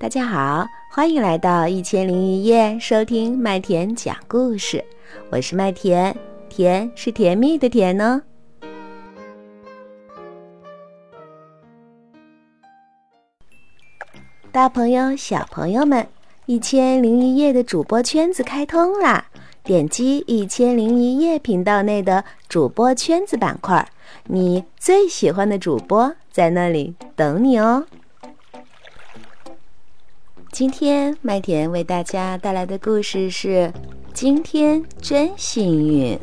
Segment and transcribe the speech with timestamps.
[0.00, 4.84] 大家好，欢迎来到一千零一夜，收听麦田讲故事。
[5.28, 6.14] 我是麦田，
[6.48, 8.22] 甜是甜蜜的甜呢。
[14.52, 16.06] 大朋友、小朋友们，
[16.46, 19.24] 一千零一夜的主播圈子开通啦！
[19.64, 23.84] 点击一千零一夜频道内的主播圈子板块，
[24.26, 27.84] 你最喜欢的主播在那里等你哦。
[30.58, 33.72] 今天麦田为大家带来的故事是：
[34.12, 36.18] 今天真幸运。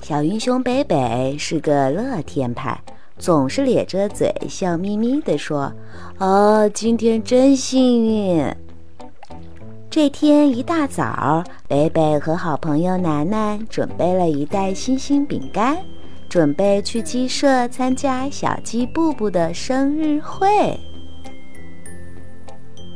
[0.00, 2.80] 小英雄北北是个乐天派，
[3.18, 5.72] 总是咧着嘴笑眯眯地说
[6.18, 8.54] ：“哦，今天真幸运。”
[9.90, 15.76] 这天一大早，北北和好朋友楠楠准备了一袋星星饼干，
[16.28, 20.78] 准备去鸡舍参加小鸡布布的生日会。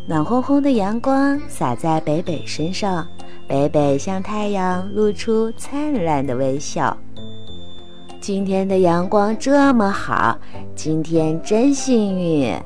[0.09, 3.07] 暖烘烘的阳光洒在北北身上，
[3.47, 6.97] 北北向太阳露出灿烂的微笑。
[8.19, 10.35] 今天的阳光这么好，
[10.75, 12.59] 今天真幸运。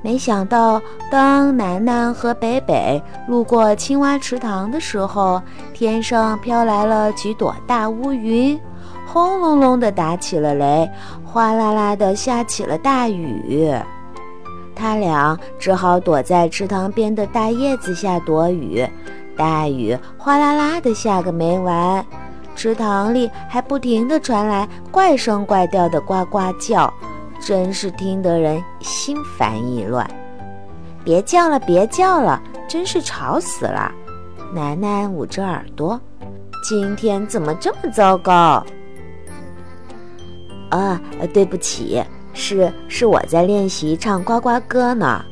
[0.00, 0.80] 没想到，
[1.10, 8.56] 当楠楠和北北路过青蛙池塘的时候，天上飘来了几朵大乌云，
[9.08, 10.88] 轰隆隆地打起了雷，
[11.24, 13.72] 哗啦啦地下起了大雨。
[14.74, 18.86] 他俩只好躲在池塘边的大叶子下躲雨，
[19.36, 22.04] 大雨哗啦啦的下个没完，
[22.54, 26.92] 池塘里还不停地传来怪声怪调的呱呱叫，
[27.40, 30.08] 真是听得人心烦意乱。
[31.04, 33.92] 别叫了，别叫了，真是吵死了！
[34.54, 36.00] 楠楠捂着耳朵，
[36.68, 38.64] 今天怎么这么糟糕？
[40.70, 41.00] 啊，
[41.32, 42.02] 对不起。
[42.34, 45.24] 是是，我在练习唱呱呱歌呢。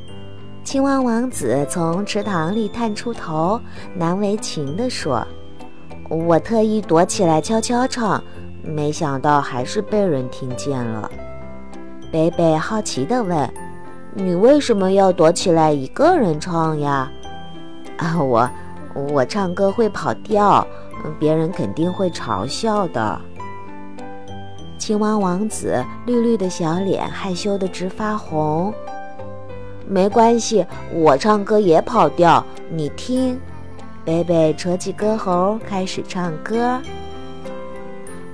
[0.64, 3.60] 青蛙王子从池塘里探出头，
[3.94, 5.26] 难为情地说
[6.08, 8.22] ：“我特意躲起来悄悄唱，
[8.62, 11.10] 没想到还是被人听见了。”
[12.12, 13.52] 北北好奇地问
[14.14, 17.10] ：“你为什么要躲起来一个人唱呀？”
[17.98, 18.48] 啊，我
[18.94, 20.64] 我唱歌会跑调，
[21.18, 23.20] 别人肯定会嘲笑的。
[24.82, 28.74] 青蛙王子绿绿的小脸害羞得直发红。
[29.86, 32.44] 没关系，我唱歌也跑调。
[32.68, 33.38] 你听，
[34.04, 36.80] 贝贝扯起歌喉开始唱歌。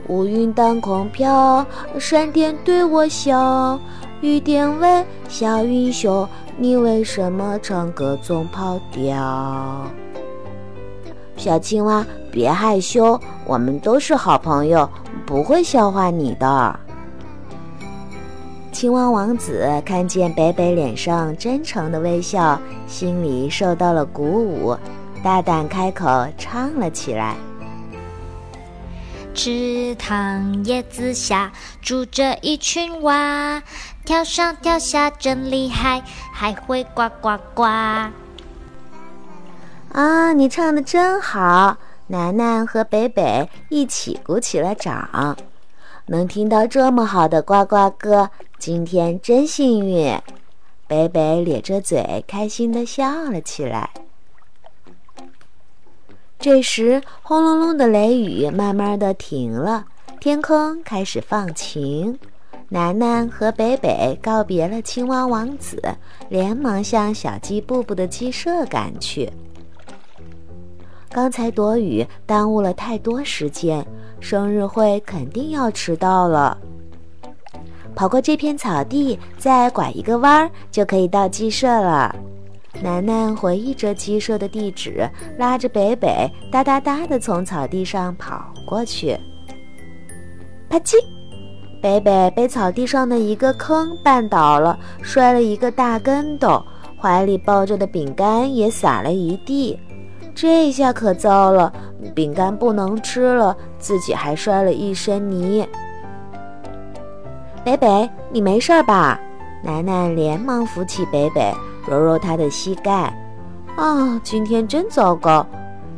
[0.06, 1.66] 乌云当空飘，
[2.00, 3.78] 闪电对我笑。
[4.22, 6.26] 雨点问小英雄：
[6.56, 9.84] 你为什么唱歌总跑调？
[11.36, 14.88] 小青蛙，别害羞，我们都是好朋友。
[15.28, 16.80] 不会笑话你的。
[18.72, 24.74] 青蛙王子看见北北脸上真诚的微笑，心里受到了鼓舞，
[25.22, 27.36] 大胆开口唱了起来
[29.34, 31.52] ：“池塘叶子下
[31.82, 33.62] 住着一群蛙，
[34.06, 36.02] 跳上跳下真厉害，
[36.32, 37.64] 还会呱呱呱。”
[39.92, 41.76] 啊，你唱的真好！
[42.08, 45.36] 楠楠和北北一起鼓起了掌，
[46.06, 50.18] 能听到这么好的呱呱歌，今天真幸运。
[50.86, 53.90] 北北咧着嘴，开心地笑了起来。
[56.38, 59.84] 这时，轰隆隆的雷雨慢慢地停了，
[60.18, 62.18] 天空开始放晴。
[62.70, 65.82] 楠楠和北北告别了青蛙王子，
[66.30, 69.30] 连忙向小鸡布布的鸡舍赶去。
[71.10, 73.84] 刚才躲雨耽误了太多时间，
[74.20, 76.56] 生日会肯定要迟到了。
[77.94, 82.14] 跑过这片草地，再拐一个弯儿就可以到鸡舍了。
[82.80, 89.18] 楠楠回忆着鸡舍的地址，拉着北北哒哒哒地从草地上跑过去。
[90.68, 90.94] 啪叽！
[91.82, 96.62] 北北被草地上的一个坑绊倒了，摔了一个大跟斗，
[97.00, 99.76] 怀里抱着的饼干也洒了一地。
[100.40, 101.72] 这下可糟了，
[102.14, 105.68] 饼干不能吃了，自己还摔了一身泥。
[107.64, 109.18] 北北，你没事吧？
[109.64, 111.52] 楠楠连忙扶起北北，
[111.88, 113.12] 揉揉他的膝盖。
[113.74, 115.44] 啊，今天真糟糕，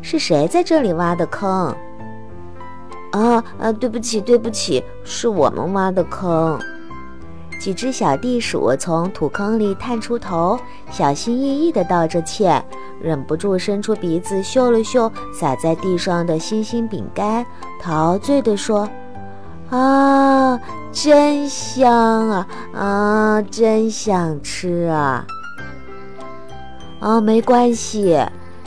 [0.01, 1.77] 是谁在这里挖的坑？
[3.11, 6.59] 啊啊，对不起，对不起，是我们挖的坑。
[7.61, 10.59] 几只小地鼠从土坑里探出头，
[10.91, 12.65] 小心翼翼地道着歉，
[13.03, 17.45] 忍不住伸出鼻子嗅了嗅洒在地上的星星饼干，
[17.79, 18.89] 陶醉地说
[19.69, 20.59] ：“啊，
[20.91, 22.49] 真香啊！
[22.73, 25.27] 啊，真想吃啊！
[27.01, 28.19] 哦，没关系。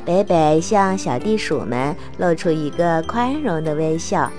[0.06, 4.30] 北北向小地鼠们露出一个宽容的微笑。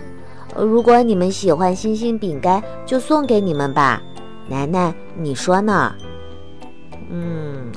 [0.57, 4.01] 如果你们喜欢星星饼干，就送给你们吧。
[4.49, 5.95] 楠楠，你说呢？
[7.11, 7.71] 嗯，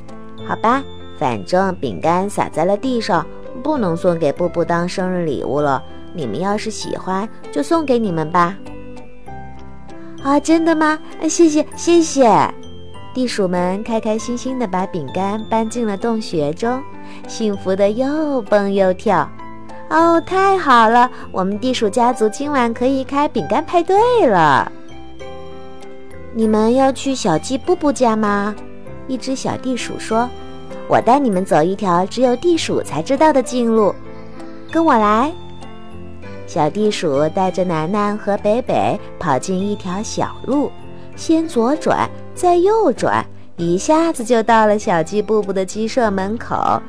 [0.46, 0.82] 好吧，
[1.18, 3.26] 反正饼干洒在了地上，
[3.62, 5.82] 不能送给布布当生日礼物了。
[6.14, 8.56] 你们要是喜欢，就送给你们吧。
[10.22, 10.98] 啊，真的吗？
[11.28, 12.28] 谢谢，谢谢。
[13.14, 16.82] 地鼠们开开心心地把饼干搬进了洞穴中，
[17.26, 19.28] 幸福的又蹦又跳。
[19.90, 21.10] 哦，太好了！
[21.32, 24.70] 我们地鼠家族今晚可以开饼干派对了。
[26.38, 28.54] 你们要去小鸡布布家吗？
[29.08, 30.30] 一只小地鼠说
[30.86, 33.92] ：“我带你们走一条只有地鼠才知道的近路，
[34.70, 35.32] 跟我来。”
[36.46, 40.70] 小地鼠带着楠楠和北北跑进一条小路，
[41.16, 43.26] 先左转，再右转，
[43.56, 46.80] 一下子就到了小鸡布布的鸡舍门口。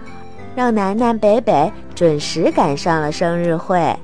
[0.55, 3.97] 让楠楠、北北准时赶上了生日会，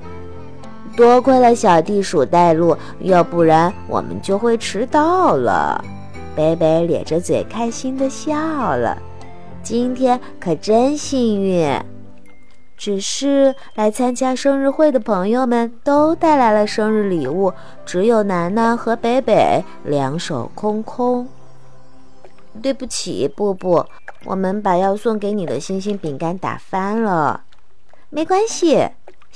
[0.96, 5.84] 多亏了小地鼠带路，要不然我们就会迟到了。
[6.34, 8.96] 北北咧着嘴开心地笑了，
[9.62, 11.78] 今天可真幸运。
[12.78, 17.52] 只是来参加生日会的朋友们都带来了生日礼物，
[17.86, 21.26] 只有楠楠和北北两手空空。
[22.62, 23.84] 对不起，布布。
[24.24, 27.42] 我们把要送给你的星星饼干打翻了，
[28.10, 28.86] 没关系。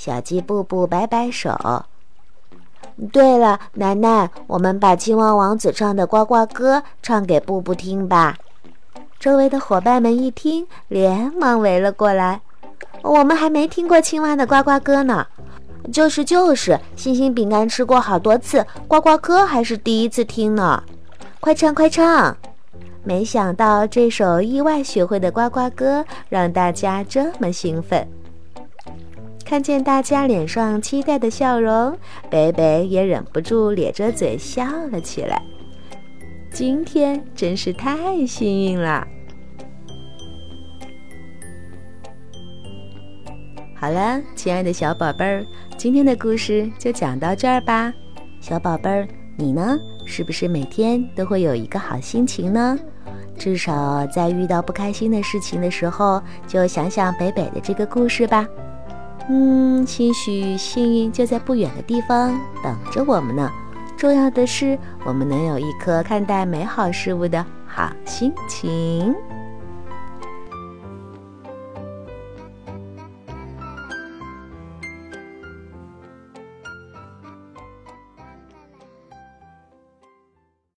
[0.03, 1.85] 小鸡布布摆摆手。
[3.13, 8.35] 对了，楠楠，我们把青蛙王子唱的呱呱歌唱给布布听吧。
[9.19, 12.41] 周围的伙伴们一听，连忙围了过来。
[13.03, 15.27] 我们还没听过青蛙的呱呱歌呢。
[15.93, 20.81] 就是就是，星星饼干吃过好多次，呱呱歌还是第一次听呢。
[21.39, 22.35] 快唱快唱！
[23.03, 28.07] 没想到这首意外学会的呱呱歌让大家这么兴奋。
[29.51, 31.93] 看见大家脸上期待的笑容，
[32.29, 35.43] 北北也忍不住咧着嘴笑了起来。
[36.53, 39.05] 今天真是太幸运了。
[43.75, 45.45] 好了，亲爱的小宝贝儿，
[45.75, 47.93] 今天的故事就讲到这儿吧。
[48.39, 49.05] 小宝贝儿，
[49.37, 49.77] 你呢？
[50.05, 52.79] 是不是每天都会有一个好心情呢？
[53.37, 58.47] 至少在遇到不开心的事情的时候，就想想北北的这个故事吧。
[59.29, 63.49] 嗯，兴许幸运就在不远的地方等着我们呢。
[63.97, 69.15] 重要的是，我们能有一颗看待美好事物的好心情。